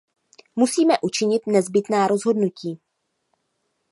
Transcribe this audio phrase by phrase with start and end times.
[0.55, 2.79] Musíme učinit nezbytná rozhodnutí.